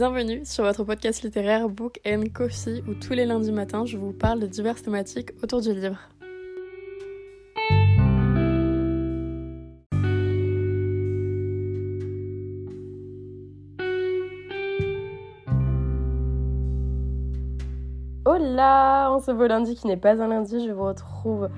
Bienvenue 0.00 0.46
sur 0.46 0.64
votre 0.64 0.82
podcast 0.82 1.22
littéraire 1.22 1.68
Book 1.68 2.00
and 2.06 2.22
Coffee 2.32 2.82
où 2.88 2.94
tous 2.94 3.12
les 3.12 3.26
lundis 3.26 3.52
matins 3.52 3.84
je 3.84 3.98
vous 3.98 4.14
parle 4.14 4.40
de 4.40 4.46
diverses 4.46 4.82
thématiques 4.82 5.32
autour 5.42 5.60
du 5.60 5.74
livre. 5.74 5.98
Hola, 18.24 19.10
on 19.12 19.20
se 19.20 19.32
beau 19.32 19.46
lundi 19.46 19.74
qui 19.74 19.86
n'est 19.86 19.98
pas 19.98 20.22
un 20.22 20.28
lundi, 20.28 20.66
je 20.66 20.72
vous 20.72 20.86
retrouve 20.86 21.50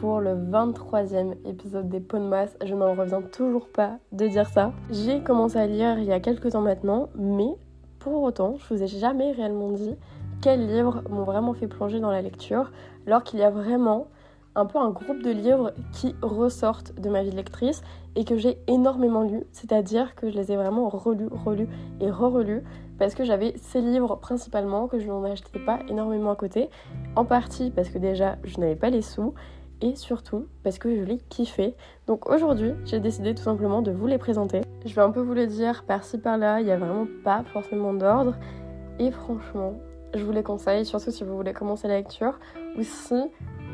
pour 0.00 0.18
le 0.18 0.34
23e 0.34 1.36
épisode 1.46 1.88
des 1.88 2.00
Pots 2.00 2.18
de 2.18 2.24
masse. 2.24 2.56
Je 2.64 2.74
n'en 2.74 2.96
reviens 2.96 3.22
toujours 3.22 3.68
pas 3.68 3.98
de 4.10 4.26
dire 4.26 4.48
ça. 4.48 4.72
J'ai 4.90 5.22
commencé 5.22 5.58
à 5.58 5.68
lire 5.68 5.96
il 5.98 6.06
y 6.06 6.12
a 6.12 6.18
quelques 6.18 6.50
temps 6.50 6.60
maintenant, 6.60 7.08
mais 7.14 7.54
pour 8.04 8.22
autant, 8.22 8.56
je 8.58 8.74
vous 8.74 8.82
ai 8.82 8.86
jamais 8.86 9.32
réellement 9.32 9.70
dit 9.70 9.96
quels 10.42 10.66
livres 10.66 11.02
m'ont 11.08 11.24
vraiment 11.24 11.54
fait 11.54 11.66
plonger 11.66 12.00
dans 12.00 12.10
la 12.10 12.20
lecture, 12.20 12.70
alors 13.06 13.24
qu'il 13.24 13.38
y 13.38 13.42
a 13.42 13.48
vraiment 13.48 14.08
un 14.54 14.66
peu 14.66 14.78
un 14.78 14.90
groupe 14.90 15.22
de 15.22 15.30
livres 15.30 15.72
qui 15.90 16.14
ressortent 16.20 16.94
de 17.00 17.08
ma 17.08 17.22
vie 17.22 17.30
de 17.30 17.36
lectrice 17.36 17.82
et 18.14 18.26
que 18.26 18.36
j'ai 18.36 18.58
énormément 18.66 19.22
lu, 19.22 19.44
c'est-à-dire 19.52 20.14
que 20.16 20.28
je 20.28 20.36
les 20.36 20.52
ai 20.52 20.56
vraiment 20.56 20.90
relus, 20.90 21.28
relus 21.30 21.66
et 22.00 22.10
re-relus 22.10 22.62
parce 22.98 23.14
que 23.14 23.24
j'avais 23.24 23.54
ces 23.56 23.80
livres 23.80 24.16
principalement 24.16 24.86
que 24.86 24.98
je 24.98 25.06
n'en 25.06 25.24
achetais 25.24 25.58
pas 25.58 25.78
énormément 25.88 26.30
à 26.30 26.36
côté, 26.36 26.68
en 27.16 27.24
partie 27.24 27.70
parce 27.70 27.88
que 27.88 27.96
déjà 27.96 28.36
je 28.44 28.60
n'avais 28.60 28.76
pas 28.76 28.90
les 28.90 29.02
sous 29.02 29.32
et 29.80 29.96
surtout 29.96 30.46
parce 30.62 30.78
que 30.78 30.94
je 30.94 31.02
les 31.02 31.18
kiffais. 31.30 31.74
Donc 32.06 32.28
aujourd'hui, 32.28 32.72
j'ai 32.84 33.00
décidé 33.00 33.34
tout 33.34 33.42
simplement 33.42 33.80
de 33.80 33.92
vous 33.92 34.06
les 34.06 34.18
présenter. 34.18 34.60
Je 34.84 34.94
vais 34.94 35.00
un 35.00 35.10
peu 35.10 35.20
vous 35.20 35.32
le 35.32 35.46
dire 35.46 35.84
par-ci 35.84 36.18
par-là, 36.18 36.60
il 36.60 36.66
n'y 36.66 36.72
a 36.72 36.76
vraiment 36.76 37.06
pas 37.24 37.42
forcément 37.52 37.94
d'ordre. 37.94 38.34
Et 38.98 39.10
franchement, 39.10 39.74
je 40.14 40.22
vous 40.22 40.32
les 40.32 40.42
conseille, 40.42 40.84
surtout 40.84 41.10
si 41.10 41.24
vous 41.24 41.34
voulez 41.34 41.54
commencer 41.54 41.88
la 41.88 41.96
lecture 41.96 42.38
ou 42.76 42.82
si 42.82 43.14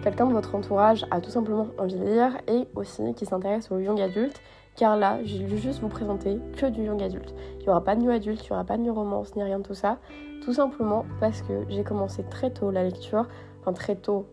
quelqu'un 0.02 0.27
de 0.27 0.33
votre 0.33 0.55
entourage 0.55 1.05
a 1.11 1.20
tout 1.20 1.30
simplement 1.30 1.67
envie 1.78 1.97
de 1.97 2.05
lire 2.05 2.39
et 2.47 2.69
aussi 2.77 3.12
qui 3.14 3.27
s'intéresse 3.27 3.72
au 3.72 3.78
young 3.78 4.00
adulte. 4.00 4.41
Car 4.77 4.97
là, 4.97 5.19
j'ai 5.25 5.48
juste 5.56 5.80
vous 5.80 5.89
présenter 5.89 6.39
que 6.56 6.67
du 6.67 6.84
young 6.84 7.02
adulte. 7.02 7.34
Il 7.58 7.64
n'y 7.64 7.69
aura 7.69 7.83
pas 7.83 7.97
de 7.97 8.02
new 8.02 8.11
adulte, 8.11 8.41
il 8.45 8.47
n'y 8.47 8.52
aura 8.52 8.64
pas 8.64 8.77
de 8.77 8.83
new 8.83 8.95
romance, 8.95 9.34
ni 9.34 9.42
rien 9.42 9.58
de 9.58 9.64
tout 9.64 9.74
ça. 9.74 9.98
Tout 10.45 10.52
simplement 10.52 11.05
parce 11.19 11.42
que 11.42 11.64
j'ai 11.69 11.83
commencé 11.83 12.22
très 12.30 12.50
tôt 12.50 12.70
la 12.70 12.84
lecture. 12.84 13.27
Enfin, 13.61 13.72
très 13.72 13.97
tôt, 13.97 14.27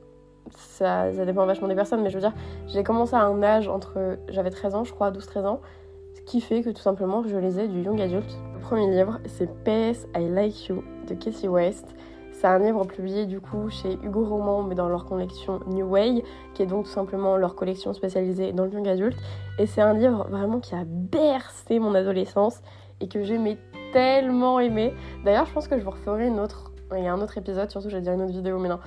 ça, 0.52 1.12
dépend 1.12 1.45
vachement 1.45 1.67
des 1.67 1.75
personnes, 1.75 2.02
mais 2.02 2.09
je 2.09 2.16
veux 2.16 2.22
dire, 2.22 2.34
j'ai 2.67 2.84
commencé 2.84 3.16
à 3.16 3.23
un 3.23 3.41
âge 3.41 3.67
entre. 3.67 4.19
J'avais 4.30 4.52
13 4.52 4.75
ans, 4.75 4.84
je 4.84 4.94
crois, 4.94 5.12
12-13 5.12 5.45
ans, 5.47 5.62
qui 6.28 6.42
fait 6.42 6.61
que 6.61 6.70
tout 6.70 6.81
simplement 6.81 7.23
je 7.25 7.38
lisais 7.38 7.67
du 7.67 7.81
young 7.81 8.00
adulte. 8.00 8.38
Le 8.53 8.59
premier 8.59 8.92
livre, 8.92 9.20
c'est 9.25 9.47
PS 9.64 10.08
I 10.16 10.28
Like 10.28 10.67
You 10.67 10.84
de 11.08 11.16
Casey 11.16 11.47
West. 11.47 11.95
C'est 12.34 12.45
un 12.47 12.59
livre 12.59 12.86
publié 12.86 13.25
du 13.25 13.39
coup 13.39 13.69
chez 13.69 13.94
Hugo 14.03 14.25
Roman, 14.25 14.61
mais 14.61 14.75
dans 14.75 14.89
leur 14.89 15.06
collection 15.06 15.61
New 15.67 15.88
Way, 15.88 16.23
qui 16.53 16.61
est 16.61 16.67
donc 16.67 16.86
tout 16.86 16.92
simplement 16.92 17.38
leur 17.38 17.56
collection 17.56 17.94
spécialisée 17.94 18.52
dans 18.52 18.66
le 18.66 18.72
young 18.72 18.88
adulte. 18.88 19.17
Et 19.58 19.66
c'est 19.66 19.81
un 19.81 19.94
livre 19.94 20.28
vraiment 20.30 20.59
qui 20.59 20.75
a 20.75 20.84
bercé 20.86 21.80
mon 21.80 21.95
adolescence 21.95 22.62
et 23.00 23.08
que 23.08 23.23
j'ai 23.23 23.39
tellement 23.94 24.59
aimé. 24.59 24.94
D'ailleurs, 25.23 25.45
je 25.45 25.53
pense 25.53 25.67
que 25.67 25.80
je 25.80 25.84
vous 25.84 25.91
referai 25.91 26.28
une 26.28 26.39
autre. 26.39 26.73
Il 26.95 27.03
y 27.03 27.08
a 27.08 27.14
un 27.14 27.22
autre 27.22 27.38
épisode, 27.38 27.72
surtout 27.72 27.89
je 27.89 27.95
vais 27.95 28.02
dire 28.02 28.14
une 28.14 28.22
autre 28.22 28.34
vidéo, 28.34 28.59
mais 28.59 28.69
non, 28.69 28.80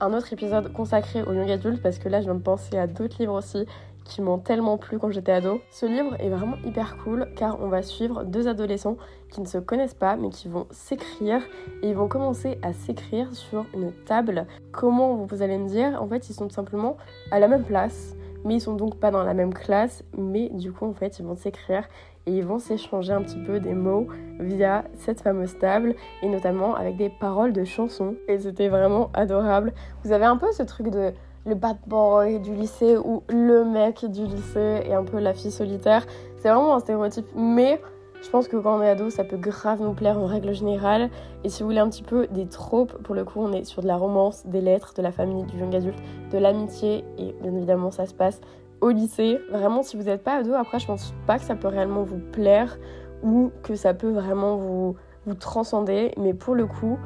un 0.00 0.14
autre 0.14 0.32
épisode 0.32 0.72
consacré 0.72 1.22
au 1.22 1.32
young 1.34 1.50
adulte 1.50 1.82
parce 1.82 1.98
que 1.98 2.08
là 2.08 2.20
je 2.20 2.24
viens 2.24 2.34
de 2.34 2.42
penser 2.42 2.78
à 2.78 2.86
d'autres 2.86 3.16
livres 3.20 3.34
aussi 3.34 3.66
qui 4.10 4.20
m'ont 4.20 4.38
tellement 4.38 4.76
plu 4.76 4.98
quand 4.98 5.10
j'étais 5.10 5.32
ado. 5.32 5.60
Ce 5.70 5.86
livre 5.86 6.16
est 6.18 6.28
vraiment 6.28 6.56
hyper 6.66 6.96
cool 6.98 7.28
car 7.36 7.60
on 7.62 7.68
va 7.68 7.80
suivre 7.80 8.24
deux 8.24 8.48
adolescents 8.48 8.96
qui 9.30 9.40
ne 9.40 9.46
se 9.46 9.58
connaissent 9.58 9.94
pas 9.94 10.16
mais 10.16 10.30
qui 10.30 10.48
vont 10.48 10.66
s'écrire 10.70 11.40
et 11.82 11.90
ils 11.90 11.94
vont 11.94 12.08
commencer 12.08 12.58
à 12.62 12.72
s'écrire 12.72 13.32
sur 13.34 13.64
une 13.72 13.92
table. 14.04 14.46
Comment 14.72 15.14
vous 15.14 15.42
allez 15.42 15.56
me 15.56 15.68
dire? 15.68 16.02
En 16.02 16.08
fait 16.08 16.28
ils 16.28 16.34
sont 16.34 16.50
simplement 16.50 16.96
à 17.30 17.38
la 17.38 17.46
même 17.46 17.62
place 17.62 18.16
mais 18.44 18.56
ils 18.56 18.60
sont 18.60 18.74
donc 18.74 18.98
pas 18.98 19.12
dans 19.12 19.22
la 19.22 19.34
même 19.34 19.54
classe 19.54 20.02
mais 20.16 20.48
du 20.48 20.72
coup 20.72 20.86
en 20.86 20.94
fait 20.94 21.18
ils 21.20 21.24
vont 21.24 21.36
s'écrire 21.36 21.84
et 22.26 22.32
ils 22.32 22.44
vont 22.44 22.58
s'échanger 22.58 23.12
un 23.12 23.22
petit 23.22 23.38
peu 23.38 23.60
des 23.60 23.74
mots 23.74 24.08
via 24.40 24.84
cette 24.94 25.20
fameuse 25.20 25.56
table 25.58 25.94
et 26.22 26.28
notamment 26.28 26.74
avec 26.74 26.96
des 26.96 27.10
paroles 27.10 27.52
de 27.52 27.64
chansons 27.64 28.16
et 28.26 28.38
c'était 28.38 28.68
vraiment 28.68 29.10
adorable. 29.14 29.72
Vous 30.02 30.10
avez 30.10 30.24
un 30.24 30.36
peu 30.36 30.50
ce 30.50 30.64
truc 30.64 30.88
de 30.88 31.12
le 31.46 31.54
bad 31.54 31.76
boy 31.86 32.40
du 32.40 32.54
lycée 32.54 32.96
ou 32.96 33.22
le 33.28 33.64
mec 33.64 34.04
du 34.04 34.24
lycée 34.26 34.82
et 34.84 34.94
un 34.94 35.04
peu 35.04 35.18
la 35.18 35.34
fille 35.34 35.50
solitaire. 35.50 36.06
C'est 36.38 36.50
vraiment 36.50 36.74
un 36.74 36.80
stéréotype 36.80 37.26
mais 37.34 37.80
je 38.22 38.28
pense 38.28 38.48
que 38.48 38.56
quand 38.56 38.78
on 38.78 38.82
est 38.82 38.88
ado, 38.88 39.08
ça 39.08 39.24
peut 39.24 39.38
grave 39.38 39.80
nous 39.80 39.94
plaire 39.94 40.18
en 40.18 40.26
règle 40.26 40.52
générale. 40.52 41.08
Et 41.42 41.48
si 41.48 41.62
vous 41.62 41.70
voulez 41.70 41.80
un 41.80 41.88
petit 41.88 42.02
peu 42.02 42.26
des 42.26 42.46
tropes, 42.46 43.02
pour 43.02 43.14
le 43.14 43.24
coup, 43.24 43.40
on 43.40 43.52
est 43.52 43.64
sur 43.64 43.80
de 43.80 43.86
la 43.86 43.96
romance, 43.96 44.46
des 44.46 44.60
lettres, 44.60 44.92
de 44.94 45.00
la 45.00 45.10
famille, 45.10 45.44
du 45.44 45.56
young 45.56 45.74
adulte, 45.74 45.98
de 46.30 46.38
l'amitié. 46.38 47.04
Et 47.16 47.34
bien 47.40 47.54
évidemment, 47.54 47.90
ça 47.90 48.04
se 48.04 48.12
passe 48.12 48.40
au 48.82 48.90
lycée. 48.90 49.40
Vraiment, 49.50 49.82
si 49.82 49.96
vous 49.96 50.04
n'êtes 50.04 50.22
pas 50.22 50.36
ado, 50.36 50.52
après, 50.52 50.78
je 50.78 50.86
pense 50.86 51.14
pas 51.26 51.38
que 51.38 51.44
ça 51.44 51.54
peut 51.54 51.68
réellement 51.68 52.02
vous 52.02 52.20
plaire 52.30 52.78
ou 53.22 53.50
que 53.62 53.74
ça 53.74 53.94
peut 53.94 54.10
vraiment 54.10 54.56
vous, 54.56 54.96
vous 55.26 55.34
transcender. 55.34 56.12
Mais 56.18 56.34
pour 56.34 56.54
le 56.54 56.66
coup, 56.66 56.98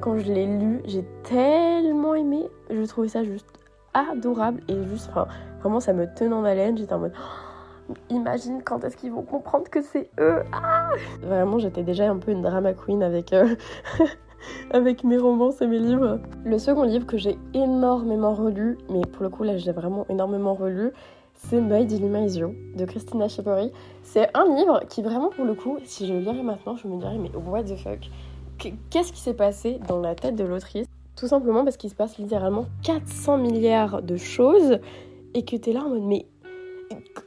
quand 0.00 0.18
je 0.18 0.32
l'ai 0.32 0.46
lu, 0.46 0.80
j'ai 0.86 1.04
tellement 1.22 2.14
aimé. 2.14 2.48
Je 2.70 2.82
trouvais 2.86 3.08
ça 3.08 3.24
juste 3.24 3.61
adorable 3.94 4.60
et 4.68 4.82
juste, 4.88 5.08
enfin, 5.10 5.26
vraiment, 5.60 5.80
ça 5.80 5.92
me 5.92 6.06
tenait 6.14 6.34
en 6.34 6.44
haleine. 6.44 6.76
J'étais 6.76 6.92
en 6.92 7.00
mode. 7.00 7.12
Oh, 7.16 7.94
imagine 8.10 8.62
quand 8.62 8.84
est-ce 8.84 8.96
qu'ils 8.96 9.12
vont 9.12 9.22
comprendre 9.22 9.68
que 9.68 9.82
c'est 9.82 10.10
eux. 10.18 10.42
Ah 10.52 10.90
Vraiment, 11.22 11.58
j'étais 11.58 11.82
déjà 11.82 12.10
un 12.10 12.16
peu 12.16 12.32
une 12.32 12.42
drama 12.42 12.72
queen 12.72 13.02
avec, 13.02 13.32
euh, 13.32 13.54
avec 14.70 15.04
mes 15.04 15.18
romances 15.18 15.60
et 15.60 15.66
mes 15.66 15.78
livres. 15.78 16.20
Le 16.44 16.58
second 16.58 16.84
livre 16.84 17.06
que 17.06 17.16
j'ai 17.16 17.38
énormément 17.54 18.34
relu, 18.34 18.78
mais 18.90 19.02
pour 19.02 19.22
le 19.22 19.28
coup 19.28 19.42
là 19.42 19.56
j'ai 19.56 19.72
vraiment 19.72 20.06
énormément 20.08 20.54
relu, 20.54 20.92
c'est 21.34 21.60
My 21.60 21.84
Dilemma 21.84 22.20
Is 22.20 22.38
You 22.38 22.54
de 22.76 22.84
Christina 22.84 23.28
Schippery. 23.28 23.72
C'est 24.02 24.28
un 24.36 24.44
livre 24.54 24.80
qui 24.88 25.02
vraiment 25.02 25.30
pour 25.30 25.44
le 25.44 25.54
coup, 25.54 25.78
si 25.84 26.06
je 26.06 26.12
le 26.12 26.20
lirais 26.20 26.42
maintenant, 26.42 26.76
je 26.76 26.86
me 26.86 26.98
dirais 26.98 27.18
mais 27.18 27.30
what 27.34 27.64
the 27.64 27.76
fuck? 27.76 28.10
Qu'est-ce 28.90 29.12
qui 29.12 29.20
s'est 29.20 29.34
passé 29.34 29.80
dans 29.88 30.00
la 30.00 30.14
tête 30.14 30.36
de 30.36 30.44
l'autrice? 30.44 30.86
Tout 31.22 31.28
simplement 31.28 31.62
parce 31.62 31.76
qu'il 31.76 31.88
se 31.88 31.94
passe 31.94 32.18
littéralement 32.18 32.66
400 32.82 33.38
milliards 33.38 34.02
de 34.02 34.16
choses 34.16 34.80
et 35.34 35.44
que 35.44 35.54
t'es 35.54 35.72
là 35.72 35.84
en 35.84 35.90
mode 35.90 36.02
mais 36.02 36.26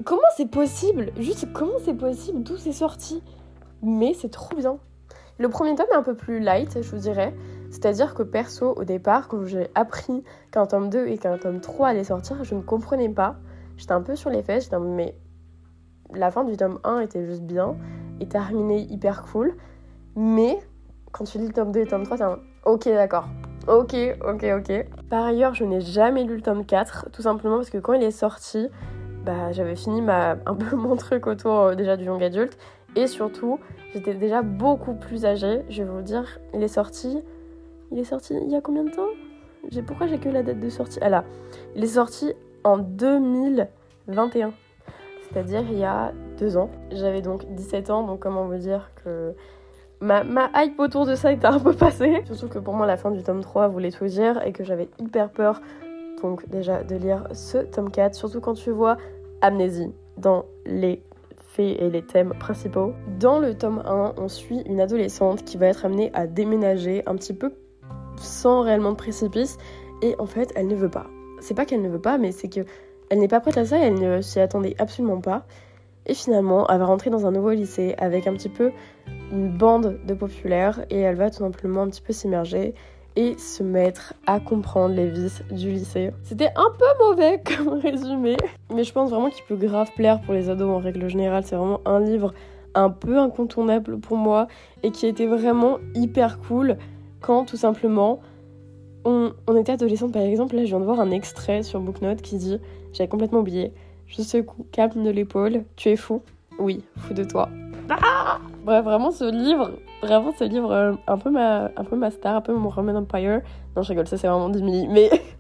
comment 0.03 0.28
c'est 0.35 0.51
possible? 0.51 1.13
Juste 1.17 1.47
comment 1.53 1.78
c'est 1.79 1.94
possible? 1.94 2.44
D'où 2.44 2.57
c'est 2.57 2.73
sorti? 2.73 3.23
Mais 3.81 4.13
c'est 4.13 4.28
trop 4.28 4.53
bien. 4.53 4.79
Le 5.38 5.47
premier 5.47 5.75
tome 5.75 5.85
est 5.94 5.95
un 5.95 6.03
peu 6.03 6.13
plus 6.13 6.41
light, 6.41 6.81
je 6.81 6.91
vous 6.91 6.97
dirais. 6.97 7.34
C'est-à-dire 7.69 8.16
que 8.16 8.23
perso, 8.23 8.73
au 8.75 8.84
départ, 8.84 9.29
quand 9.29 9.45
j'ai 9.45 9.69
appris 9.75 10.25
qu'un 10.51 10.66
tome 10.66 10.89
2 10.89 11.07
et 11.07 11.17
qu'un 11.17 11.38
tome 11.38 11.61
3 11.61 11.88
allait 11.88 12.03
sortir, 12.03 12.44
je 12.44 12.53
ne 12.53 12.61
comprenais 12.61 13.07
pas. 13.07 13.38
J'étais 13.78 13.94
un 13.94 14.01
peu 14.01 14.17
sur 14.17 14.29
les 14.29 14.44
fesses, 14.44 14.66
j'étais 14.66 14.78
mais 14.78 15.17
la 16.13 16.31
fin 16.31 16.44
du 16.44 16.57
tome 16.57 16.81
1 16.84 17.00
était 17.00 17.25
juste 17.25 17.44
bien 17.44 17.78
et 18.19 18.28
terminé 18.28 18.81
hyper 18.91 19.23
cool. 19.23 19.55
Mais 20.17 20.59
quand 21.13 21.23
tu 21.23 21.38
lis 21.38 21.47
le 21.47 21.53
tome 21.53 21.72
2 21.72 21.79
et 21.79 21.84
le 21.85 21.89
tome 21.89 22.03
3, 22.03 22.17
t'es 22.17 22.23
un 22.23 22.39
ok 22.66 22.89
d'accord. 22.89 23.29
Ok, 23.68 23.96
ok, 24.24 24.46
ok. 24.59 24.86
Par 25.09 25.26
ailleurs, 25.26 25.56
je 25.56 25.64
n'ai 25.64 25.81
jamais 25.81 26.24
lu 26.24 26.36
le 26.36 26.42
tome 26.42 26.66
4, 26.66 27.09
tout 27.12 27.24
simplement 27.24 27.56
parce 27.56 27.72
que 27.72 27.80
quand 27.80 27.94
il 27.94 28.03
est 28.03 28.12
sorti, 28.12 28.68
bah, 29.26 29.52
j'avais 29.53 29.76
fini 29.76 30.03
ma, 30.03 30.38
un 30.46 30.53
peu 30.53 30.76
mon 30.76 30.96
truc 30.96 31.26
autour 31.26 31.59
euh, 31.59 31.76
déjà 31.76 31.98
du 31.98 32.06
young 32.06 32.24
adulte. 32.24 32.59
Et 32.96 33.08
surtout, 33.08 33.59
j'étais 33.92 34.14
déjà 34.14 34.44
beaucoup 34.44 34.94
plus 34.94 35.26
âgée. 35.26 35.64
Je 35.70 35.81
vais 35.81 35.90
vous 35.90 36.03
dire, 36.03 36.40
il 36.53 36.62
est 36.62 36.68
sorti. 36.68 37.24
Il 37.92 37.98
est 37.98 38.03
sorti 38.03 38.36
il 38.36 38.52
y 38.52 38.56
a 38.56 38.62
combien 38.62 38.84
de 38.84 38.92
temps? 38.92 39.09
Pourquoi 39.88 40.06
j'ai 40.06 40.20
que 40.20 40.30
la 40.30 40.44
date 40.44 40.59
de 40.59 40.70
sortie? 40.70 41.00
Ah 41.02 41.09
là 41.09 41.24
Il 41.76 41.84
est 41.84 41.88
sorti 41.88 42.34
en 42.64 42.78
2021. 42.78 44.53
C'est-à-dire 45.23 45.64
il 45.72 45.79
y 45.79 45.84
a 45.84 46.14
deux 46.38 46.56
ans. 46.56 46.70
J'avais 46.91 47.22
donc 47.22 47.46
17 47.56 47.90
ans, 47.90 48.03
donc 48.03 48.20
comment 48.20 48.46
vous 48.46 48.58
dire 48.58 48.91
que 49.03 49.34
ma, 50.02 50.24
ma, 50.24 50.50
hype 50.56 50.80
autour 50.80 51.06
de 51.06 51.16
ça 51.16 51.32
était 51.32 51.47
un 51.47 51.59
peu 51.59 51.74
passée. 51.74 52.24
Surtout 52.26 52.47
que 52.47 52.59
pour 52.59 52.74
moi, 52.74 52.86
la 52.86 52.97
fin 52.97 53.12
du 53.12 53.24
tome 53.24 53.42
3 53.42 53.68
voulait 53.68 53.92
tout 53.92 54.06
dire 54.06 54.42
et 54.46 54.52
que 54.52 54.64
j'avais 54.64 54.90
hyper 55.00 55.30
peur, 55.30 55.62
donc 56.22 56.47
déjà, 56.50 56.84
de 56.84 56.96
lire 56.96 57.28
ce 57.34 57.59
tome 57.59 57.92
4. 57.92 58.16
Surtout 58.16 58.42
quand 58.42 58.53
tu 58.53 58.72
vois 58.72 58.97
Amnésie 59.42 59.92
dans 60.18 60.46
les 60.66 61.02
faits 61.38 61.80
et 61.80 61.90
les 61.90 62.02
thèmes 62.02 62.34
principaux. 62.40 62.94
Dans 63.20 63.40
le 63.40 63.53
tome 63.58 63.84
1, 63.86 64.14
on 64.18 64.28
suit 64.28 64.62
une 64.66 64.80
adolescente 64.80 65.44
qui 65.44 65.58
va 65.58 65.68
être 65.68 65.86
amenée 65.86 66.12
à 66.14 66.28
déménager 66.28 67.03
un 67.06 67.16
petit 67.16 67.34
peu 67.34 67.53
sans 68.18 68.62
réellement 68.62 68.92
de 68.92 68.97
précipice 68.97 69.58
et 70.02 70.16
en 70.20 70.26
fait, 70.26 70.52
elle 70.56 70.68
ne 70.68 70.76
veut 70.76 70.90
pas 70.90 71.08
c'est 71.40 71.53
pas 71.53 71.66
qu'elle 71.66 71.82
ne 71.82 71.90
veut 71.90 72.02
pas, 72.02 72.18
mais 72.18 72.32
c'est 72.32 72.50
que 72.50 72.62
elle 73.09 73.20
n'est 73.20 73.28
pas 73.28 73.40
prête 73.40 73.58
à 73.58 73.66
ça, 73.66 73.78
elle 73.78 74.00
ne 74.00 74.22
s'y 74.22 74.40
attendait 74.40 74.76
absolument 74.80 75.22
pas. 75.22 75.46
Et 76.05 76.13
finalement, 76.13 76.67
elle 76.69 76.79
va 76.79 76.85
rentrer 76.85 77.09
dans 77.09 77.25
un 77.25 77.31
nouveau 77.31 77.52
lycée 77.52 77.96
avec 77.97 78.28
un 78.28 78.34
petit 78.34 78.49
peu 78.49 78.72
une 79.31 79.49
bande 79.49 79.99
de 80.05 80.13
populaires 80.13 80.85
et 80.90 80.99
elle 80.99 81.16
va 81.16 81.29
tout 81.29 81.40
simplement 81.40 81.84
un 81.84 81.90
petit 81.90 82.02
peu 82.02 82.13
s'immerger 82.13 82.73
et 83.16 83.37
se 83.37 83.63
mettre 83.63 84.13
à 84.28 84.40
comprendre 84.40 84.93
les 84.93 85.09
vices 85.09 85.43
du 85.49 85.72
lycée. 85.72 86.11
C'était 86.23 86.49
un 86.55 86.69
peu 86.78 86.85
mauvais 87.05 87.41
comme 87.57 87.79
résumé, 87.79 88.37
mais 88.73 88.84
je 88.84 88.91
pense 88.91 89.09
vraiment 89.09 89.29
qu'il 89.29 89.43
peut 89.46 89.55
grave 89.55 89.91
plaire 89.96 90.22
pour 90.22 90.34
les 90.34 90.49
ados 90.49 90.69
en 90.69 90.79
règle 90.79 91.07
générale. 91.07 91.43
C'est 91.46 91.55
vraiment 91.55 91.81
un 91.85 91.99
livre 91.99 92.34
un 92.73 92.90
peu 92.90 93.17
incontournable 93.17 93.99
pour 93.99 94.17
moi 94.17 94.47
et 94.84 94.91
qui 94.91 95.08
était 95.08 95.28
vraiment 95.28 95.78
hyper 95.96 96.40
cool 96.40 96.78
quand 97.22 97.46
tout 97.46 97.58
simplement 97.58 98.19
on, 99.05 99.31
on 99.47 99.55
était 99.55 99.72
adolescente 99.72 100.11
par 100.11 100.23
exemple. 100.23 100.55
Là, 100.55 100.63
je 100.63 100.69
viens 100.69 100.79
de 100.79 100.85
voir 100.85 100.99
un 100.99 101.11
extrait 101.11 101.63
sur 101.63 101.79
Booknote 101.79 102.22
qui 102.22 102.35
dit 102.35 102.59
J'avais 102.91 103.08
complètement 103.08 103.40
oublié. 103.40 103.72
Je 104.07 104.22
secoue 104.22 104.66
Cap 104.72 104.97
de 104.97 105.09
l'épaule. 105.09 105.63
Tu 105.75 105.90
es 105.90 105.96
fou 105.96 106.22
Oui, 106.59 106.84
fou 106.97 107.13
de 107.13 107.23
toi. 107.23 107.49
Ah 107.90 108.40
Bref, 108.63 108.84
vraiment 108.84 109.11
ce 109.11 109.31
livre, 109.31 109.72
vraiment 110.02 110.31
ce 110.37 110.43
livre, 110.43 110.72
euh, 110.72 110.93
un 111.07 111.17
peu 111.19 111.29
ma, 111.29 111.66
un 111.78 111.84
peu 111.84 111.96
ma 111.96 112.09
star, 112.09 112.35
un 112.35 112.41
peu 112.41 112.53
mon 112.53 112.69
Roman 112.69 112.96
Empire. 112.96 113.41
Non, 113.75 113.84
je 113.84 113.90
rigole, 113.90 114.07
ça 114.07 114.17
c'est 114.17 114.28
vraiment 114.28 114.49
Disney, 114.49 114.87
mais 114.90 115.11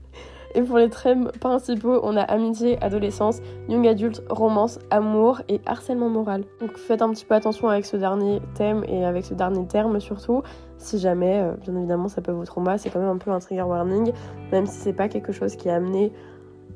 Et 0.55 0.61
pour 0.61 0.77
les 0.77 0.89
thèmes 0.89 1.31
principaux, 1.41 1.99
on 2.03 2.15
a 2.15 2.21
amitié, 2.21 2.81
adolescence, 2.81 3.41
young 3.67 3.85
adulte, 3.85 4.23
romance, 4.29 4.79
amour 4.89 5.41
et 5.49 5.59
harcèlement 5.65 6.07
moral. 6.07 6.45
Donc 6.61 6.77
faites 6.77 7.01
un 7.01 7.09
petit 7.09 7.25
peu 7.25 7.35
attention 7.35 7.67
avec 7.67 7.85
ce 7.85 7.97
dernier 7.97 8.41
thème 8.53 8.85
et 8.87 9.03
avec 9.03 9.25
ce 9.25 9.33
dernier 9.33 9.67
terme 9.67 9.99
surtout. 9.99 10.43
Si 10.77 10.97
jamais, 10.97 11.41
euh, 11.41 11.55
bien 11.61 11.75
évidemment, 11.75 12.07
ça 12.07 12.21
peut 12.21 12.31
vous 12.31 12.45
tromper, 12.45 12.77
c'est 12.77 12.89
quand 12.89 12.99
même 12.99 13.09
un 13.09 13.17
peu 13.17 13.31
un 13.31 13.39
trigger 13.39 13.63
warning, 13.63 14.13
même 14.53 14.65
si 14.65 14.77
c'est 14.77 14.93
pas 14.93 15.09
quelque 15.09 15.33
chose 15.33 15.57
qui 15.57 15.67
est 15.67 15.73
amené 15.73 16.13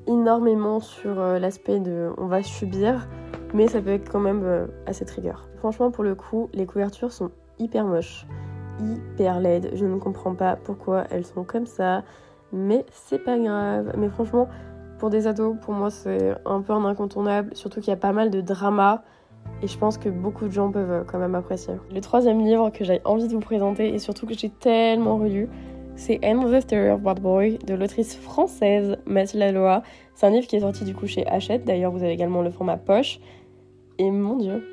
énormément 0.07 0.79
sur 0.79 1.19
euh, 1.19 1.39
l'aspect 1.39 1.79
de 1.79 2.09
on 2.17 2.27
va 2.27 2.43
subir, 2.43 3.07
mais 3.53 3.67
ça 3.67 3.81
peut 3.81 3.91
être 3.91 4.09
quand 4.09 4.19
même 4.19 4.43
euh, 4.43 4.67
assez 4.85 5.05
trigger. 5.05 5.35
Franchement, 5.57 5.91
pour 5.91 6.03
le 6.03 6.15
coup, 6.15 6.49
les 6.53 6.65
couvertures 6.65 7.11
sont 7.11 7.31
hyper 7.57 7.85
moches, 7.85 8.25
hyper 8.79 9.39
laides. 9.39 9.71
Je 9.73 9.85
ne 9.85 9.97
comprends 9.97 10.35
pas 10.35 10.55
pourquoi 10.55 11.05
elles 11.11 11.25
sont 11.25 11.43
comme 11.43 11.65
ça 11.65 12.03
mais 12.51 12.85
c'est 12.91 13.19
pas 13.19 13.37
grave. 13.37 13.93
Mais 13.97 14.09
franchement, 14.09 14.47
pour 14.97 15.09
des 15.09 15.27
ados, 15.27 15.55
pour 15.61 15.73
moi, 15.73 15.89
c'est 15.89 16.35
un 16.45 16.61
peu 16.61 16.73
un 16.73 16.85
incontournable, 16.85 17.55
surtout 17.55 17.79
qu'il 17.79 17.89
y 17.89 17.93
a 17.93 17.97
pas 17.97 18.11
mal 18.11 18.29
de 18.29 18.41
drama. 18.41 19.03
Et 19.61 19.67
je 19.67 19.77
pense 19.77 19.97
que 19.97 20.09
beaucoup 20.09 20.45
de 20.45 20.51
gens 20.51 20.71
peuvent 20.71 21.05
quand 21.05 21.17
même 21.17 21.35
apprécier. 21.35 21.75
Le 21.93 22.01
troisième 22.01 22.39
livre 22.39 22.69
que 22.69 22.83
j'ai 22.83 23.01
envie 23.05 23.27
de 23.27 23.33
vous 23.33 23.39
présenter 23.39 23.93
et 23.93 23.99
surtout 23.99 24.25
que 24.25 24.33
j'ai 24.33 24.49
tellement 24.49 25.17
relu, 25.17 25.49
c'est 25.99 26.19
the 26.21 26.61
Story 26.61 26.89
of 26.89 27.01
Bad 27.01 27.19
Boy 27.19 27.59
de 27.67 27.73
l'autrice 27.73 28.15
française 28.15 28.97
Mathilde 29.05 29.43
Laloa. 29.43 29.83
C'est 30.15 30.27
un 30.27 30.29
livre 30.29 30.47
qui 30.47 30.55
est 30.55 30.61
sorti 30.61 30.85
du 30.85 30.95
coup 30.95 31.07
chez 31.07 31.27
Hachette. 31.27 31.65
D'ailleurs, 31.65 31.91
vous 31.91 32.01
avez 32.01 32.13
également 32.13 32.41
le 32.41 32.51
format 32.51 32.77
poche. 32.77 33.19
Et 33.97 34.09
mon 34.09 34.37
dieu, 34.37 34.63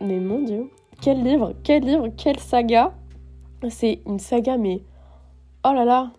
mais 0.00 0.18
mon 0.18 0.40
dieu, 0.40 0.70
quel 1.02 1.22
livre, 1.22 1.52
quel 1.62 1.82
livre, 1.82 2.08
quelle 2.16 2.38
saga. 2.38 2.94
C'est 3.68 4.00
une 4.06 4.18
saga, 4.18 4.56
mais 4.56 4.80
oh 5.66 5.72
là 5.74 5.84
là, 5.84 6.12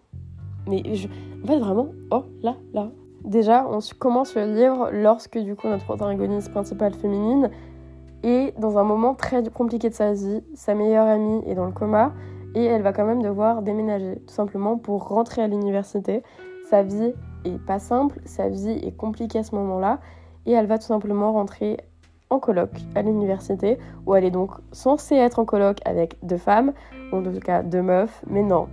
mais 0.68 0.84
je... 0.94 1.07
en 1.44 1.48
fait, 1.48 1.57
vraiment, 1.57 1.88
oh 2.12 2.25
là 2.44 2.56
là. 2.74 2.92
Déjà, 3.25 3.68
on 3.68 3.80
commence 3.98 4.36
le 4.36 4.46
livre 4.46 4.90
lorsque 4.92 5.40
du 5.40 5.56
coup 5.56 5.69
notre 5.69 5.86
protagoniste 5.86 6.52
principale 6.52 6.94
féminine 6.94 7.50
est 8.22 8.54
dans 8.60 8.78
un 8.78 8.84
moment 8.84 9.16
très 9.16 9.44
compliqué 9.50 9.90
de 9.90 9.96
sa 9.96 10.14
vie. 10.14 10.44
Sa 10.54 10.75
meilleure 10.75 11.07
amie 11.07 11.42
est 11.48 11.56
dans 11.56 11.66
le 11.66 11.72
coma 11.72 12.14
et 12.56 12.63
elle 12.65 12.81
va 12.81 12.94
quand 12.94 13.06
même 13.06 13.21
devoir 13.21 13.62
déménager, 13.62 14.18
tout 14.27 14.33
simplement 14.33 14.77
pour 14.77 15.07
rentrer 15.07 15.42
à 15.42 15.48
l'université. 15.48 16.24
Sa 16.69 16.83
vie 16.83 17.13
est 17.45 17.59
pas 17.65 17.80
simple, 17.80 18.19
sa 18.25 18.50
vie 18.50 18.80
est 18.83 18.95
compliquée 18.95 19.39
à 19.39 19.44
ce 19.44 19.56
moment-là 19.56 20.00
et 20.45 20.51
elle 20.51 20.68
va 20.68 20.77
tout 20.77 20.88
simplement 20.88 21.31
rentrer 21.33 21.77
en 22.30 22.39
colloque 22.39 22.80
à 22.95 23.01
l'université 23.01 23.77
où 24.06 24.15
elle 24.15 24.24
est 24.24 24.31
donc 24.31 24.51
censée 24.71 25.15
être 25.15 25.39
en 25.39 25.45
colloque 25.45 25.80
avec 25.86 26.18
deux 26.24 26.38
femmes, 26.38 26.74
ou 27.12 27.18
en 27.18 27.24
tout 27.24 27.39
cas 27.39 27.62
deux 27.62 27.81
meufs, 27.81 28.24
mais 28.27 28.42
non, 28.42 28.68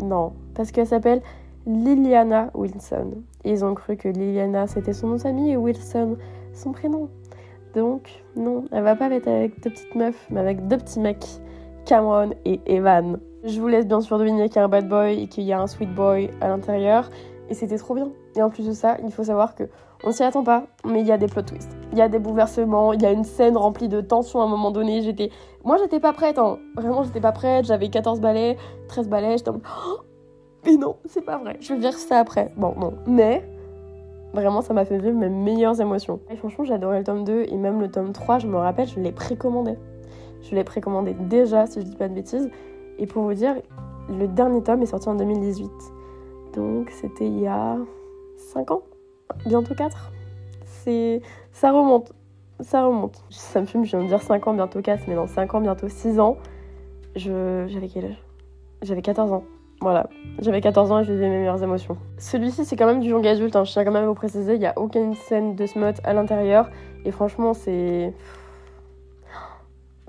non, 0.00 0.32
parce 0.54 0.72
qu'elle 0.72 0.86
s'appelle 0.86 1.20
Liliana 1.66 2.50
Wilson. 2.54 3.12
Et 3.44 3.50
ils 3.50 3.64
ont 3.64 3.74
cru 3.74 3.96
que 3.96 4.08
Liliana 4.08 4.66
c'était 4.66 4.94
son 4.94 5.08
nom 5.08 5.16
de 5.16 5.20
famille 5.20 5.52
et 5.52 5.56
Wilson 5.56 6.16
son 6.54 6.72
prénom. 6.72 7.08
Donc, 7.74 8.22
non, 8.36 8.64
elle 8.72 8.82
va 8.82 8.96
pas 8.96 9.10
être 9.10 9.28
avec 9.28 9.62
deux 9.62 9.70
petites 9.70 9.94
meufs, 9.94 10.26
mais 10.30 10.40
avec 10.40 10.66
deux 10.68 10.76
petits 10.76 11.00
mecs, 11.00 11.40
Cameron 11.84 12.30
et 12.44 12.60
Evan. 12.66 13.18
Je 13.44 13.60
vous 13.60 13.68
laisse 13.68 13.86
bien 13.86 14.00
sûr 14.00 14.18
deviner 14.18 14.48
qu'il 14.48 14.56
y 14.56 14.58
a 14.60 14.64
un 14.64 14.68
bad 14.68 14.88
boy 14.88 15.22
et 15.22 15.26
qu'il 15.26 15.44
y 15.44 15.52
a 15.52 15.60
un 15.60 15.66
sweet 15.66 15.92
boy 15.94 16.30
à 16.40 16.48
l'intérieur. 16.48 17.10
Et 17.48 17.54
c'était 17.54 17.76
trop 17.78 17.94
bien. 17.94 18.10
Et 18.36 18.42
en 18.42 18.50
plus 18.50 18.66
de 18.66 18.72
ça, 18.72 18.96
il 19.04 19.12
faut 19.12 19.24
savoir 19.24 19.54
que 19.54 19.64
on 20.04 20.10
s'y 20.10 20.22
attend 20.22 20.42
pas, 20.42 20.64
mais 20.84 21.00
il 21.00 21.06
y 21.06 21.12
a 21.12 21.18
des 21.18 21.26
plot 21.26 21.42
twists. 21.42 21.76
Il 21.92 21.98
y 21.98 22.02
a 22.02 22.08
des 22.08 22.18
bouleversements, 22.18 22.92
il 22.92 23.02
y 23.02 23.06
a 23.06 23.12
une 23.12 23.24
scène 23.24 23.56
remplie 23.56 23.88
de 23.88 24.00
tension 24.00 24.40
à 24.40 24.44
un 24.44 24.48
moment 24.48 24.70
donné. 24.70 25.02
J'étais, 25.02 25.30
moi 25.64 25.76
j'étais 25.76 26.00
pas 26.00 26.12
prête, 26.12 26.38
hein. 26.38 26.58
vraiment 26.76 27.02
j'étais 27.02 27.20
pas 27.20 27.32
prête. 27.32 27.66
J'avais 27.66 27.88
14 27.88 28.20
balais, 28.20 28.56
13 28.88 29.08
balais, 29.08 29.38
j'étais 29.38 29.50
en 29.50 29.56
oh 29.56 30.00
mais 30.64 30.76
non, 30.76 30.96
c'est 31.06 31.24
pas 31.24 31.38
vrai. 31.38 31.56
Je 31.60 31.74
vais 31.74 31.80
dire 31.80 31.94
ça 31.94 32.18
après. 32.18 32.52
Bon, 32.56 32.74
non. 32.78 32.94
Mais 33.06 33.42
vraiment, 34.32 34.62
ça 34.62 34.72
m'a 34.72 34.84
fait 34.84 34.98
vivre 34.98 35.18
mes 35.18 35.28
meilleures 35.28 35.80
émotions. 35.80 36.20
Et 36.30 36.36
franchement, 36.36 36.64
adoré 36.72 36.98
le 36.98 37.04
tome 37.04 37.24
2 37.24 37.46
et 37.48 37.56
même 37.56 37.80
le 37.80 37.90
tome 37.90 38.12
3, 38.12 38.38
je 38.38 38.46
me 38.46 38.56
rappelle, 38.56 38.86
je 38.86 39.00
l'ai 39.00 39.12
précommandé. 39.12 39.76
Je 40.42 40.54
l'ai 40.54 40.64
précommandé 40.64 41.14
déjà, 41.14 41.66
si 41.66 41.80
je 41.80 41.86
dis 41.86 41.96
pas 41.96 42.08
de 42.08 42.14
bêtises. 42.14 42.50
Et 42.98 43.06
pour 43.06 43.24
vous 43.24 43.34
dire, 43.34 43.54
le 44.08 44.26
dernier 44.26 44.62
tome 44.62 44.82
est 44.82 44.86
sorti 44.86 45.08
en 45.08 45.14
2018. 45.14 45.70
Donc 46.54 46.90
c'était 46.90 47.26
il 47.26 47.40
y 47.40 47.46
a 47.46 47.78
5 48.36 48.70
ans, 48.70 48.82
bientôt 49.46 49.74
4. 49.74 50.12
C'est 50.64 51.22
ça 51.52 51.70
remonte. 51.72 52.12
Ça 52.60 52.84
remonte. 52.84 53.24
Ça 53.30 53.60
me 53.60 53.66
fume, 53.66 53.84
je 53.84 53.96
viens 53.96 54.02
de 54.04 54.08
dire 54.08 54.22
5 54.22 54.46
ans, 54.46 54.54
bientôt 54.54 54.82
4, 54.82 55.04
mais 55.08 55.14
dans 55.14 55.26
5 55.26 55.54
ans, 55.54 55.60
bientôt 55.60 55.88
6 55.88 56.20
ans. 56.20 56.36
Je... 57.16 57.66
J'avais 57.68 57.88
quel 57.88 58.06
âge? 58.06 58.22
J'avais 58.82 59.02
14 59.02 59.32
ans. 59.32 59.44
Voilà, 59.80 60.08
j'avais 60.38 60.60
14 60.60 60.92
ans 60.92 61.00
et 61.00 61.04
je 61.04 61.12
vivais 61.12 61.28
mes 61.28 61.38
meilleures 61.38 61.60
émotions. 61.60 61.96
Celui-ci, 62.16 62.64
c'est 62.64 62.76
quand 62.76 62.86
même 62.86 63.00
du 63.00 63.08
young 63.08 63.26
adulte, 63.26 63.56
hein. 63.56 63.64
je 63.64 63.72
tiens 63.72 63.84
quand 63.84 63.90
même 63.90 64.04
à 64.04 64.06
vous 64.06 64.14
préciser, 64.14 64.54
il 64.54 64.60
n'y 64.60 64.66
a 64.66 64.78
aucune 64.78 65.14
scène 65.14 65.56
de 65.56 65.66
smut 65.66 65.94
à 66.04 66.12
l'intérieur. 66.12 66.70
Et 67.04 67.10
franchement, 67.10 67.52
c'est. 67.52 68.14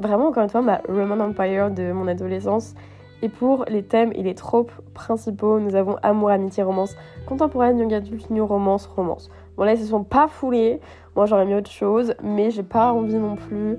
Vraiment, 0.03 0.27
encore 0.27 0.43
une 0.43 0.49
fois, 0.49 0.61
ma 0.61 0.81
Roman 0.89 1.23
Empire 1.23 1.71
de 1.71 1.93
mon 1.93 2.07
adolescence. 2.07 2.75
Et 3.21 3.29
pour 3.29 3.63
les 3.69 3.83
thèmes 3.83 4.11
et 4.13 4.21
les 4.21 4.35
tropes 4.35 4.73
principaux, 4.93 5.61
nous 5.61 5.75
avons 5.75 5.95
amour, 6.03 6.29
amitié, 6.29 6.61
romance, 6.61 6.97
contemporaine, 7.25 7.79
young 7.79 7.93
adulte, 7.93 8.29
new 8.29 8.45
romance, 8.45 8.85
romance. 8.85 9.31
Bon, 9.55 9.63
là, 9.63 9.75
ils 9.75 9.79
se 9.79 9.85
sont 9.85 10.03
pas 10.03 10.27
foulés. 10.27 10.81
Moi, 11.15 11.25
j'aurais 11.25 11.45
mis 11.45 11.55
autre 11.55 11.71
chose, 11.71 12.15
mais 12.21 12.51
j'ai 12.51 12.63
pas 12.63 12.91
envie 12.91 13.15
non 13.15 13.37
plus 13.37 13.77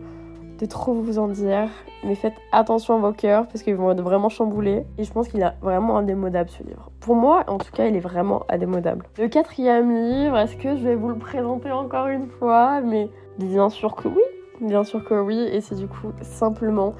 de 0.59 0.65
trop 0.65 0.94
vous 0.94 1.19
en 1.19 1.29
dire, 1.29 1.69
mais 2.05 2.15
faites 2.15 2.37
attention 2.53 2.94
à 2.94 2.99
vos 2.99 3.12
cœurs 3.12 3.47
parce 3.49 3.62
qu'ils 3.62 3.75
vont 3.75 3.91
être 3.91 4.00
vraiment 4.00 4.31
chamboulés. 4.31 4.87
Et 4.97 5.05
je 5.05 5.12
pense 5.12 5.29
qu'il 5.29 5.43
est 5.43 5.53
vraiment 5.61 5.99
indémodable 5.99 6.49
ce 6.49 6.62
livre. 6.62 6.91
Pour 7.00 7.17
moi, 7.17 7.44
en 7.49 7.59
tout 7.59 7.71
cas, 7.71 7.85
il 7.85 7.97
est 7.97 8.00
vraiment 8.00 8.44
indémodable. 8.49 9.05
Le 9.19 9.29
quatrième 9.29 9.94
livre, 9.94 10.38
est-ce 10.38 10.56
que 10.56 10.75
je 10.75 10.82
vais 10.82 10.94
vous 10.94 11.11
le 11.11 11.19
présenter 11.19 11.71
encore 11.71 12.06
une 12.06 12.28
fois? 12.28 12.81
Mais 12.81 13.11
bien 13.37 13.69
sûr 13.69 13.95
que 13.95 14.09
oui, 14.09 14.23
bien 14.61 14.84
sûr 14.84 15.04
que 15.04 15.14
oui. 15.14 15.38
Et 15.52 15.61
c'est 15.61 15.75
du 15.75 15.87
coup 15.87 16.12
simplement 16.23 16.94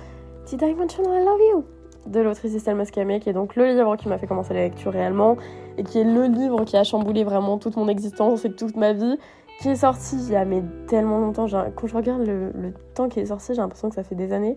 Did 0.47 0.63
I 0.63 0.75
mention 0.75 1.03
I 1.05 1.25
love 1.25 1.41
you? 1.53 1.65
de 2.07 2.21
l'autrice 2.21 2.55
Estelle 2.55 2.77
Mascamé, 2.77 3.21
qui 3.21 3.31
est 3.31 3.33
donc 3.33 3.57
le 3.57 3.67
livre 3.67 3.97
qui 3.97 4.09
m'a 4.09 4.19
fait 4.19 4.27
commencer 4.27 4.55
la 4.55 4.61
lecture 4.61 4.93
réellement, 4.93 5.37
et 5.79 5.85
qui 5.85 5.99
est 5.99 6.05
le 6.05 6.25
livre 6.25 6.65
qui 6.65 6.77
a 6.77 6.85
chamboulé 6.85 7.25
vraiment 7.25 7.59
toute 7.59 7.77
mon 7.77 7.89
existence 7.89 8.45
et 8.45 8.53
toute 8.53 8.77
ma 8.77 8.93
vie, 8.93 9.19
qui 9.61 9.69
est 9.69 9.77
sorti 9.77 10.17
il 10.17 10.33
y 10.33 10.37
a 10.37 10.45
mais 10.45 10.63
tellement 10.87 11.19
longtemps. 11.19 11.47
Quand 11.75 11.87
je 11.87 11.97
regarde 11.97 12.27
le, 12.27 12.73
temps 12.95 13.09
qui 13.09 13.21
est 13.21 13.27
sorti, 13.27 13.55
j'ai 13.55 13.61
l'impression 13.61 13.89
que 13.89 13.95
ça 13.95 14.03
fait 14.03 14.15
des 14.15 14.33
années. 14.33 14.57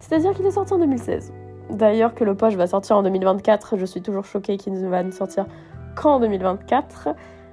C'est-à-dire 0.00 0.34
qu'il 0.34 0.46
est 0.46 0.50
sorti 0.50 0.72
en 0.72 0.78
2016. 0.78 1.32
D'ailleurs, 1.70 2.14
que 2.14 2.24
le 2.24 2.34
poche 2.34 2.54
va 2.56 2.66
sortir 2.66 2.96
en 2.96 3.02
2024, 3.02 3.76
je 3.76 3.86
suis 3.86 4.02
toujours 4.02 4.24
choquée 4.24 4.56
qu'il 4.56 4.74
ne 4.74 4.88
va 4.88 5.10
sortir 5.12 5.46
qu'en 5.94 6.20
2024. 6.20 7.10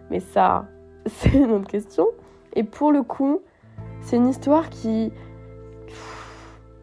Mais 0.10 0.20
ça, 0.20 0.66
c'est 1.06 1.34
une 1.34 1.52
autre 1.52 1.68
question. 1.68 2.08
Et 2.54 2.64
pour 2.64 2.92
le 2.92 3.04
coup, 3.04 3.42
c'est 4.02 4.18
une 4.18 4.28
histoire 4.28 4.70
qui. 4.70 5.12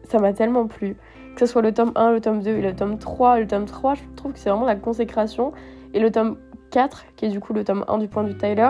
Ça 0.05 0.19
m'a 0.19 0.33
tellement 0.33 0.67
plu. 0.67 0.95
Que 1.35 1.45
ce 1.45 1.45
soit 1.45 1.61
le 1.61 1.73
tome 1.73 1.91
1, 1.95 2.11
le 2.11 2.21
tome 2.21 2.41
2 2.41 2.49
et 2.49 2.61
le 2.61 2.75
tome 2.75 2.97
3. 2.97 3.39
Le 3.39 3.47
tome 3.47 3.65
3, 3.65 3.95
je 3.95 4.01
trouve 4.15 4.33
que 4.33 4.39
c'est 4.39 4.49
vraiment 4.49 4.65
la 4.65 4.75
consécration. 4.75 5.51
Et 5.93 5.99
le 5.99 6.11
tome 6.11 6.37
4, 6.71 7.05
qui 7.15 7.25
est 7.25 7.29
du 7.29 7.39
coup 7.39 7.53
le 7.53 7.63
tome 7.63 7.85
1 7.87 7.97
du 7.99 8.07
point 8.07 8.23
de 8.23 8.29
vue 8.29 8.37
Tyler, 8.37 8.69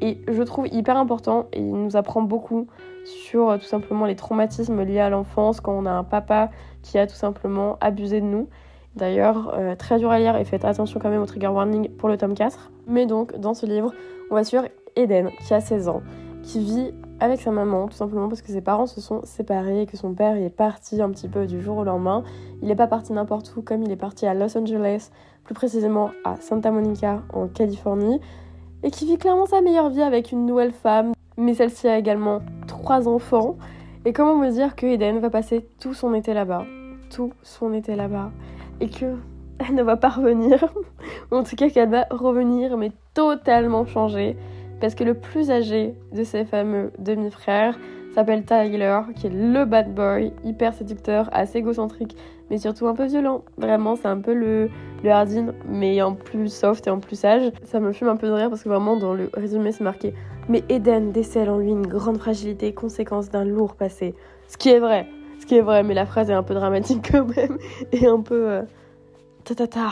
et 0.00 0.20
je 0.28 0.42
trouve 0.42 0.66
hyper 0.68 0.96
important 0.96 1.46
et 1.52 1.60
il 1.60 1.74
nous 1.74 1.96
apprend 1.96 2.22
beaucoup 2.22 2.68
sur 3.04 3.50
euh, 3.50 3.58
tout 3.58 3.64
simplement 3.64 4.06
les 4.06 4.14
traumatismes 4.14 4.82
liés 4.82 5.00
à 5.00 5.10
l'enfance 5.10 5.60
quand 5.60 5.72
on 5.72 5.86
a 5.86 5.90
un 5.90 6.04
papa 6.04 6.50
qui 6.82 6.98
a 6.98 7.06
tout 7.06 7.16
simplement 7.16 7.78
abusé 7.80 8.20
de 8.20 8.26
nous. 8.26 8.48
D'ailleurs, 8.94 9.52
euh, 9.54 9.74
très 9.74 9.98
dur 9.98 10.10
à 10.10 10.18
lire 10.18 10.36
et 10.36 10.44
faites 10.44 10.64
attention 10.64 11.00
quand 11.00 11.10
même 11.10 11.22
au 11.22 11.26
trigger 11.26 11.48
warning 11.48 11.88
pour 11.90 12.08
le 12.08 12.16
tome 12.16 12.34
4. 12.34 12.70
Mais 12.86 13.06
donc, 13.06 13.36
dans 13.38 13.54
ce 13.54 13.66
livre, 13.66 13.92
on 14.30 14.34
va 14.34 14.44
sur 14.44 14.62
Eden, 14.96 15.30
qui 15.46 15.54
a 15.54 15.60
16 15.60 15.88
ans, 15.88 16.02
qui 16.42 16.64
vit 16.64 16.94
avec 17.20 17.40
sa 17.40 17.50
maman, 17.50 17.88
tout 17.88 17.96
simplement 17.96 18.28
parce 18.28 18.42
que 18.42 18.52
ses 18.52 18.60
parents 18.60 18.86
se 18.86 19.00
sont 19.00 19.20
séparés 19.24 19.82
et 19.82 19.86
que 19.86 19.96
son 19.96 20.14
père 20.14 20.36
est 20.36 20.50
parti 20.50 21.02
un 21.02 21.10
petit 21.10 21.28
peu 21.28 21.46
du 21.46 21.60
jour 21.60 21.78
au 21.78 21.84
lendemain. 21.84 22.22
Il 22.62 22.68
n'est 22.68 22.76
pas 22.76 22.86
parti 22.86 23.12
n'importe 23.12 23.52
où, 23.56 23.62
comme 23.62 23.82
il 23.82 23.90
est 23.90 23.96
parti 23.96 24.26
à 24.26 24.34
Los 24.34 24.56
Angeles, 24.56 25.10
plus 25.44 25.54
précisément 25.54 26.10
à 26.24 26.36
Santa 26.36 26.70
Monica, 26.70 27.22
en 27.32 27.48
Californie 27.48 28.20
et 28.82 28.90
qui 28.90 29.06
vit 29.06 29.18
clairement 29.18 29.46
sa 29.46 29.60
meilleure 29.60 29.90
vie 29.90 30.02
avec 30.02 30.32
une 30.32 30.46
nouvelle 30.46 30.72
femme, 30.72 31.12
mais 31.36 31.54
celle-ci 31.54 31.88
a 31.88 31.98
également 31.98 32.40
trois 32.66 33.08
enfants. 33.08 33.56
Et 34.04 34.12
comment 34.12 34.36
me 34.36 34.50
dire 34.50 34.76
que 34.76 34.86
Eden 34.86 35.18
va 35.18 35.30
passer 35.30 35.66
tout 35.80 35.94
son 35.94 36.14
été 36.14 36.34
là-bas, 36.34 36.64
tout 37.10 37.32
son 37.42 37.72
été 37.72 37.96
là-bas, 37.96 38.30
et 38.80 38.88
que 38.88 39.16
elle 39.58 39.74
ne 39.74 39.82
va 39.82 39.96
pas 39.96 40.08
revenir, 40.08 40.64
en 41.30 41.42
tout 41.42 41.56
cas 41.56 41.68
qu'elle 41.68 41.90
va 41.90 42.06
revenir 42.10 42.76
mais 42.76 42.92
totalement 43.14 43.84
changée, 43.86 44.36
parce 44.80 44.94
que 44.94 45.04
le 45.04 45.14
plus 45.14 45.50
âgé 45.50 45.94
de 46.12 46.24
ses 46.24 46.44
fameux 46.44 46.92
demi-frères 46.98 47.78
s'appelle 48.14 48.44
Tyler, 48.44 49.00
qui 49.14 49.26
est 49.26 49.32
le 49.32 49.64
bad 49.64 49.94
boy, 49.94 50.32
hyper 50.44 50.74
séducteur, 50.74 51.28
assez 51.32 51.58
égocentrique, 51.58 52.16
mais 52.50 52.58
surtout 52.58 52.86
un 52.86 52.94
peu 52.94 53.06
violent. 53.06 53.44
Vraiment, 53.58 53.96
c'est 53.96 54.08
un 54.08 54.18
peu 54.18 54.34
le, 54.34 54.70
le 55.04 55.10
Hardin, 55.10 55.52
mais 55.68 56.00
en 56.02 56.14
plus 56.14 56.52
soft 56.52 56.86
et 56.86 56.90
en 56.90 56.98
plus 56.98 57.16
sage. 57.16 57.52
Ça 57.64 57.80
me 57.80 57.92
fume 57.92 58.08
un 58.08 58.16
peu 58.16 58.28
de 58.28 58.32
rire 58.32 58.48
parce 58.48 58.62
que 58.62 58.68
vraiment, 58.68 58.96
dans 58.96 59.14
le 59.14 59.30
résumé, 59.34 59.72
c'est 59.72 59.84
marqué 59.84 60.14
Mais 60.48 60.64
Eden 60.68 61.12
décèle 61.12 61.50
en 61.50 61.58
lui 61.58 61.70
une 61.70 61.86
grande 61.86 62.18
fragilité, 62.18 62.72
conséquence 62.72 63.28
d'un 63.30 63.44
lourd 63.44 63.74
passé. 63.74 64.14
Ce 64.48 64.56
qui 64.56 64.70
est 64.70 64.78
vrai, 64.78 65.06
ce 65.40 65.46
qui 65.46 65.56
est 65.56 65.60
vrai, 65.60 65.82
mais 65.82 65.94
la 65.94 66.06
phrase 66.06 66.30
est 66.30 66.34
un 66.34 66.42
peu 66.42 66.54
dramatique 66.54 67.10
quand 67.12 67.26
même, 67.36 67.58
et 67.92 68.06
un 68.06 68.20
peu. 68.20 68.48
Euh, 68.50 68.62
ta 69.44 69.54
ta 69.54 69.66
ta. 69.66 69.88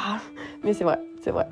Mais 0.65 0.73
c'est 0.73 0.85
vrai, 0.85 0.99
c'est 1.23 1.31
vrai. 1.31 1.47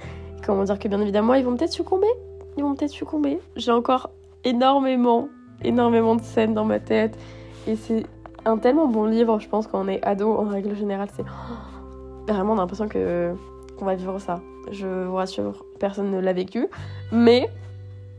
Comment 0.44 0.64
dire 0.64 0.78
que 0.78 0.88
bien 0.88 1.00
évidemment, 1.00 1.34
ils 1.34 1.44
vont 1.44 1.56
peut-être 1.56 1.72
succomber? 1.72 2.08
Ils 2.56 2.62
vont 2.62 2.75
peut-être 2.75 2.90
succomber. 2.90 3.40
J'ai 3.56 3.73
encore 3.73 4.11
énormément, 4.44 5.28
énormément 5.62 6.14
de 6.14 6.23
scènes 6.23 6.54
dans 6.54 6.64
ma 6.64 6.80
tête. 6.80 7.18
Et 7.66 7.76
c'est 7.76 8.04
un 8.44 8.58
tellement 8.58 8.87
bon 8.87 9.06
livre, 9.06 9.38
je 9.40 9.49
pense, 9.49 9.66
quand 9.66 9.84
on 9.84 9.88
est 9.88 10.04
ado, 10.04 10.32
en 10.32 10.49
règle 10.49 10.76
générale, 10.76 11.08
c'est 11.14 11.25
vraiment 12.28 12.52
on 12.52 12.58
a 12.58 12.61
l'impression 12.61 12.88
que 12.88 13.34
qu'on 13.78 13.84
va 13.84 13.94
vivre 13.94 14.18
ça. 14.18 14.40
Je 14.70 15.04
vous 15.04 15.16
rassure, 15.16 15.64
personne 15.80 16.11
ne 16.11 16.20
l'a 16.20 16.32
vécu, 16.32 16.68
mais 17.11 17.49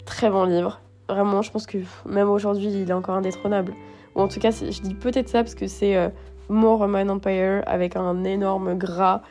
très 0.06 0.30
bon 0.30 0.44
livre. 0.44 0.82
Vraiment, 1.08 1.42
je 1.42 1.52
pense 1.52 1.66
que 1.66 1.78
même 2.06 2.30
aujourd'hui, 2.30 2.68
il 2.68 2.90
est 2.90 2.94
encore 2.94 3.16
indétrônable. 3.16 3.74
Ou 4.16 4.22
en 4.22 4.28
tout 4.28 4.40
cas, 4.40 4.52
je 4.52 4.82
dis 4.82 4.96
peut-être 4.96 5.30
ça 5.30 5.44
parce 5.44 5.56
que 5.56 5.68
c'est 5.68 5.96
euh, 5.96 6.10
mon 6.50 6.78
Roman 6.78 7.08
Empire 7.08 7.64
avec 7.68 7.96
un 7.96 8.24
énorme 8.24 8.76
gras 8.76 9.22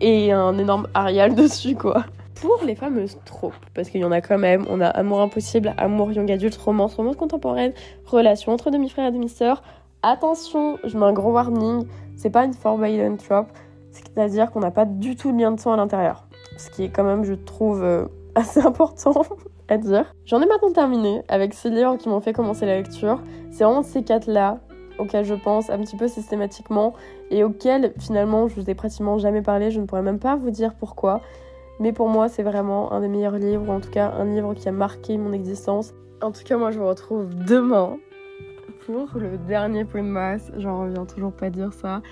et 0.00 0.32
un 0.32 0.56
énorme 0.58 0.86
Arial 0.94 1.34
dessus, 1.36 1.74
quoi 1.74 2.04
pour 2.34 2.60
les 2.64 2.74
fameuses 2.74 3.18
tropes, 3.24 3.54
parce 3.74 3.88
qu'il 3.88 4.00
y 4.00 4.04
en 4.04 4.12
a 4.12 4.20
quand 4.20 4.38
même, 4.38 4.64
on 4.68 4.80
a 4.80 4.88
amour 4.88 5.20
impossible, 5.20 5.74
amour 5.76 6.12
young 6.12 6.30
adulte, 6.30 6.56
romance, 6.56 6.94
romance 6.94 7.16
contemporaine, 7.16 7.72
relation 8.04 8.52
entre 8.52 8.70
demi-frères 8.70 9.08
et 9.08 9.12
demi-sœurs. 9.12 9.62
Attention, 10.02 10.78
je 10.84 10.98
mets 10.98 11.06
un 11.06 11.12
gros 11.12 11.32
warning, 11.32 11.86
c'est 12.16 12.30
pas 12.30 12.44
une 12.44 12.54
forbidden 12.54 13.16
trope, 13.16 13.48
c'est-à-dire 13.90 14.50
qu'on 14.50 14.60
n'a 14.60 14.70
pas 14.70 14.84
du 14.84 15.16
tout 15.16 15.32
de 15.32 15.40
lien 15.40 15.52
de 15.52 15.60
sang 15.60 15.72
à 15.72 15.76
l'intérieur. 15.76 16.26
Ce 16.56 16.70
qui 16.70 16.84
est 16.84 16.90
quand 16.90 17.04
même, 17.04 17.24
je 17.24 17.34
trouve, 17.34 17.82
euh, 17.82 18.06
assez 18.34 18.60
important 18.60 19.22
à 19.68 19.78
dire. 19.78 20.12
J'en 20.26 20.42
ai 20.42 20.46
maintenant 20.46 20.72
terminé 20.72 21.22
avec 21.28 21.54
ces 21.54 21.70
livres 21.70 21.96
qui 21.96 22.08
m'ont 22.08 22.20
fait 22.20 22.32
commencer 22.32 22.66
la 22.66 22.76
lecture. 22.76 23.20
C'est 23.50 23.64
vraiment 23.64 23.82
ces 23.82 24.02
quatre-là 24.02 24.58
auxquels 24.98 25.24
je 25.24 25.34
pense 25.34 25.70
un 25.70 25.78
petit 25.78 25.96
peu 25.96 26.08
systématiquement 26.08 26.94
et 27.30 27.44
auxquels 27.44 27.92
finalement 27.98 28.48
je 28.48 28.54
vous 28.54 28.70
ai 28.70 28.74
pratiquement 28.74 29.18
jamais 29.18 29.42
parlé, 29.42 29.70
je 29.70 29.80
ne 29.80 29.86
pourrais 29.86 30.02
même 30.02 30.18
pas 30.18 30.36
vous 30.36 30.50
dire 30.50 30.74
pourquoi. 30.74 31.20
Mais 31.80 31.92
pour 31.92 32.08
moi, 32.08 32.28
c'est 32.28 32.42
vraiment 32.42 32.92
un 32.92 33.00
des 33.00 33.08
meilleurs 33.08 33.36
livres, 33.36 33.68
ou 33.68 33.72
en 33.72 33.80
tout 33.80 33.90
cas 33.90 34.10
un 34.10 34.24
livre 34.24 34.54
qui 34.54 34.68
a 34.68 34.72
marqué 34.72 35.18
mon 35.18 35.32
existence. 35.32 35.94
En 36.22 36.30
tout 36.30 36.42
cas, 36.44 36.56
moi, 36.56 36.70
je 36.70 36.78
vous 36.78 36.86
retrouve 36.86 37.34
demain 37.34 37.96
pour 38.86 39.08
le 39.14 39.38
dernier 39.38 39.84
point 39.84 40.02
de 40.02 40.08
masse. 40.08 40.52
J'en 40.56 40.82
reviens 40.82 41.04
toujours 41.04 41.32
pas 41.32 41.50
dire 41.50 41.72
ça. 41.72 42.02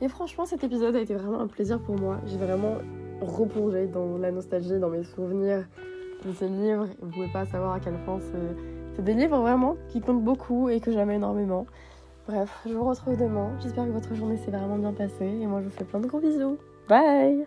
Et 0.00 0.08
franchement, 0.08 0.46
cet 0.46 0.64
épisode 0.64 0.94
a 0.96 1.00
été 1.00 1.14
vraiment 1.14 1.40
un 1.40 1.46
plaisir 1.46 1.80
pour 1.80 1.98
moi. 1.98 2.18
J'ai 2.26 2.36
vraiment 2.36 2.76
replongé 3.20 3.86
dans 3.86 4.16
la 4.18 4.30
nostalgie, 4.30 4.78
dans 4.78 4.90
mes 4.90 5.04
souvenirs 5.04 5.66
de 6.24 6.32
ces 6.32 6.48
livres. 6.48 6.86
Vous 7.00 7.10
pouvez 7.10 7.28
pas 7.32 7.46
savoir 7.46 7.74
à 7.74 7.80
quel 7.80 7.94
point 8.04 8.18
c'est 8.20 9.02
des 9.02 9.14
livres 9.14 9.38
vraiment 9.38 9.76
qui 9.88 10.00
comptent 10.00 10.24
beaucoup 10.24 10.68
et 10.68 10.80
que 10.80 10.90
j'aime 10.90 11.10
énormément. 11.10 11.66
Bref, 12.26 12.62
je 12.66 12.74
vous 12.74 12.84
retrouve 12.84 13.16
demain. 13.16 13.50
J'espère 13.60 13.86
que 13.86 13.90
votre 13.90 14.14
journée 14.14 14.36
s'est 14.36 14.50
vraiment 14.50 14.76
bien 14.76 14.92
passée. 14.92 15.38
Et 15.40 15.46
moi, 15.46 15.60
je 15.60 15.66
vous 15.66 15.74
fais 15.74 15.84
plein 15.84 16.00
de 16.00 16.06
gros 16.06 16.20
bisous. 16.20 16.58
Bye 16.88 17.46